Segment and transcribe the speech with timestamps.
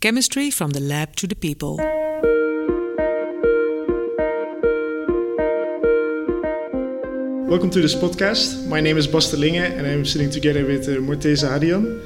[0.00, 1.78] Chemistry from the lab to the people.
[7.48, 8.68] Welcome to this podcast.
[8.68, 12.02] My name is Bas Terlingen and I'm sitting together with uh, Morteza Hadian.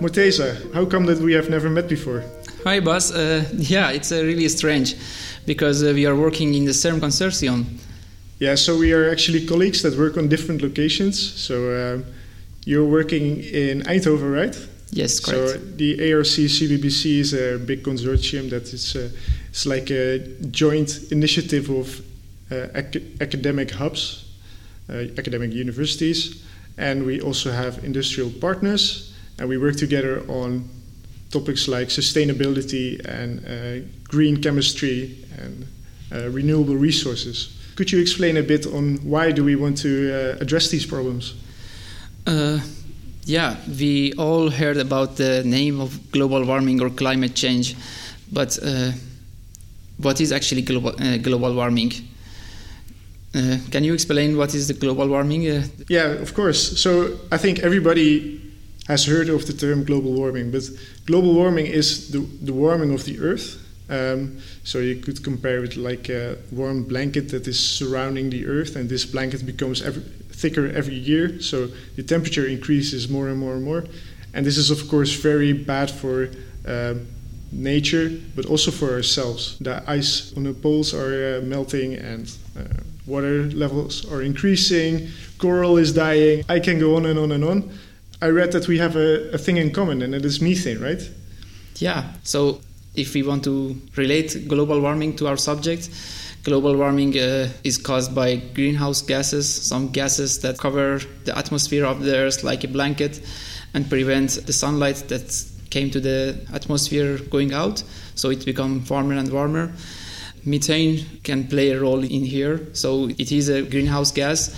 [0.00, 2.24] Morteza, how come that we have never met before?
[2.64, 3.12] Hi, Bas.
[3.12, 4.96] Uh, yeah, it's uh, really strange
[5.44, 7.66] because uh, we are working in the CERN consortium.
[8.38, 11.20] Yeah, so we are actually colleagues that work on different locations.
[11.20, 12.10] So uh,
[12.64, 14.56] you're working in Eindhoven, right?
[14.92, 15.52] Yes, correct.
[15.52, 19.08] So the ARC CBBC is a big consortium that is uh,
[19.48, 20.18] it's like a
[20.50, 22.00] joint initiative of
[22.50, 24.26] uh, ac- academic hubs,
[24.90, 26.44] uh, academic universities,
[26.76, 30.68] and we also have industrial partners, and we work together on
[31.30, 35.66] topics like sustainability and uh, green chemistry and
[36.12, 37.58] uh, renewable resources.
[37.76, 41.34] Could you explain a bit on why do we want to uh, address these problems?
[43.24, 47.76] Yeah, we all heard about the name of global warming or climate change,
[48.32, 48.90] but uh,
[49.98, 51.92] what is actually global, uh, global warming?
[53.34, 55.48] Uh, can you explain what is the global warming?
[55.48, 56.80] Uh, Yeah, of course.
[56.80, 58.40] So I think everybody
[58.88, 60.64] has heard of the term global warming, but
[61.06, 63.56] global warming is the, the warming of the Earth.
[63.88, 68.76] Um, so you could compare it like a warm blanket that is surrounding the Earth,
[68.76, 69.82] and this blanket becomes
[70.30, 71.40] thicker every year.
[71.40, 73.84] So the temperature increases more and more and more,
[74.34, 76.30] and this is of course very bad for
[76.66, 77.06] um
[77.52, 79.58] nature, but also for ourselves.
[79.60, 82.62] The ice on the poles are uh, melting, and uh,
[83.06, 85.08] water levels are increasing.
[85.38, 86.44] Coral is dying.
[86.48, 87.70] I can go on and on and on.
[88.22, 91.02] I read that we have a, a thing in common, and it is methane, right?
[91.76, 92.60] yeah, so
[92.94, 95.88] if we want to relate global warming to our subject,
[96.44, 102.02] global warming uh, is caused by greenhouse gases, some gases that cover the atmosphere of
[102.02, 103.20] the Earth like a blanket
[103.74, 107.82] and prevent the sunlight that came to the atmosphere going out,
[108.14, 109.72] so it becomes warmer and warmer.
[110.44, 114.52] Methane can play a role in here, so it is a greenhouse gas,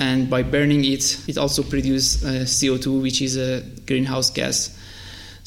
[0.00, 4.76] and by burning it, it also produces uh, CO2, which is a greenhouse gas.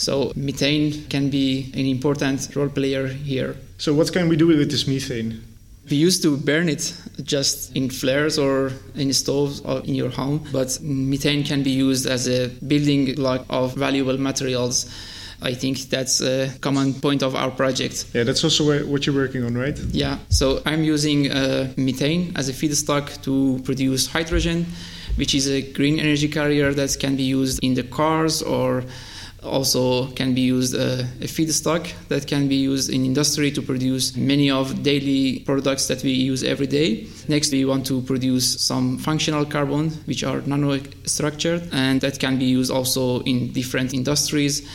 [0.03, 3.55] So methane can be an important role player here.
[3.77, 5.41] So what can we do with this methane?
[5.89, 6.93] We used to burn it
[7.23, 12.05] just in flares or in stoves or in your home, but methane can be used
[12.05, 14.89] as a building block of valuable materials.
[15.41, 18.05] I think that's a common point of our project.
[18.13, 19.77] Yeah, that's also what you're working on, right?
[19.91, 24.65] Yeah, so I'm using uh, methane as a feedstock to produce hydrogen,
[25.15, 28.83] which is a green energy carrier that can be used in the cars or
[29.43, 34.15] also can be used uh, a feedstock that can be used in industry to produce
[34.15, 37.07] many of daily products that we use every day.
[37.27, 42.37] Next we want to produce some functional carbon which are nano structured and that can
[42.37, 44.67] be used also in different industries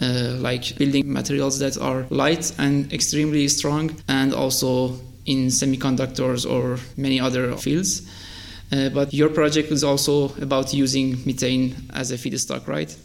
[0.00, 6.78] uh, like building materials that are light and extremely strong and also in semiconductors or
[6.96, 8.02] many other fields.
[8.72, 12.96] Uh, but your project is also about using methane as a feedstock right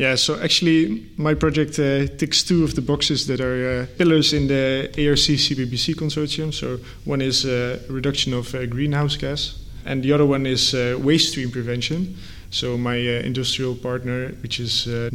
[0.00, 4.32] Yeah, so actually, my project uh, ticks two of the boxes that are uh, pillars
[4.32, 6.54] in the ARC CBBC consortium.
[6.54, 10.98] So, one is uh, reduction of uh, greenhouse gas, and the other one is uh,
[10.98, 12.16] waste stream prevention.
[12.50, 15.10] So, my uh, industrial partner, which is uh,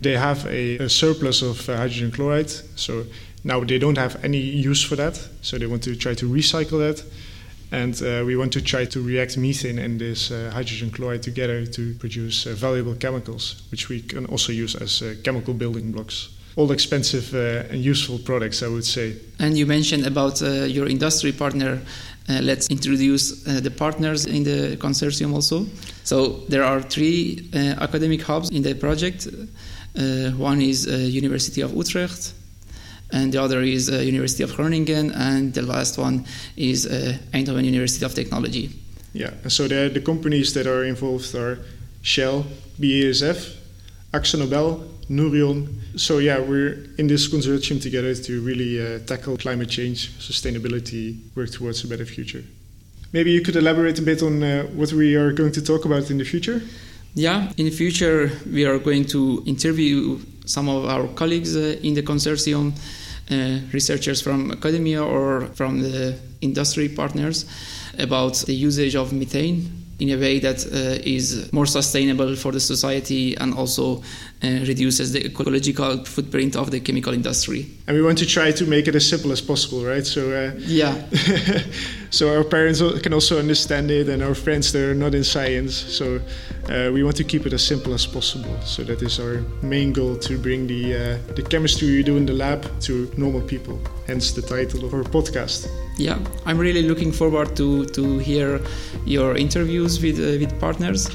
[0.00, 2.48] they have a, a surplus of hydrogen chloride.
[2.74, 3.04] So,
[3.44, 5.16] now they don't have any use for that.
[5.42, 7.04] So, they want to try to recycle that.
[7.72, 11.66] And uh, we want to try to react methane and this uh, hydrogen chloride together
[11.66, 16.28] to produce uh, valuable chemicals, which we can also use as uh, chemical building blocks.
[16.54, 19.16] All expensive uh, and useful products, I would say.
[19.38, 21.80] And you mentioned about uh, your industry partner.
[22.28, 25.64] Let's introduce the partners in the consortium also.
[26.02, 29.28] So there are three academic hubs in the project.
[29.94, 32.32] One is University of Utrecht,
[33.12, 36.24] and the other is uh, University of Groningen, and the last one
[36.56, 38.70] is uh, Eindhoven University of Technology.
[39.12, 41.58] Yeah, so the, the companies that are involved are
[42.02, 42.44] Shell,
[42.78, 43.56] BASF,
[44.12, 45.68] AkzoNobel, Nouryon.
[45.96, 51.50] So yeah, we're in this consortium together to really uh, tackle climate change, sustainability, work
[51.50, 52.44] towards a better future.
[53.12, 56.10] Maybe you could elaborate a bit on uh, what we are going to talk about
[56.10, 56.60] in the future.
[57.14, 61.94] Yeah, in the future, we are going to interview some of our colleagues uh, in
[61.94, 62.72] the consortium,
[63.30, 67.44] uh, researchers from academia or from the industry partners,
[67.98, 72.60] about the usage of methane in a way that uh, is more sustainable for the
[72.60, 74.02] society and also
[74.42, 77.66] reduces the ecological footprint of the chemical industry.
[77.86, 80.06] And we want to try to make it as simple as possible, right?
[80.06, 80.94] So uh, yeah,
[82.16, 85.74] so our parents can also understand it, and our friends that are not in science.
[85.74, 86.18] So
[86.70, 88.56] uh, we want to keep it as simple as possible.
[88.62, 92.24] So that is our main goal to bring the uh, the chemistry we do in
[92.24, 93.78] the lab to normal people.
[94.06, 95.68] Hence the title of our podcast.
[95.98, 98.60] Yeah, I'm really looking forward to to hear
[99.04, 101.10] your interviews with uh, with partners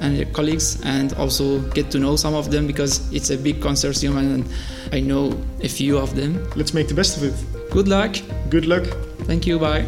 [0.00, 3.60] and your colleagues and also get to know some of them because it's a big
[3.60, 4.44] consortium and
[4.92, 6.50] I know a few of them.
[6.56, 7.34] Let's make the best of it.
[7.70, 8.16] Good luck.
[8.50, 8.84] Good luck.
[9.28, 9.60] Thank you.
[9.60, 9.86] Bye.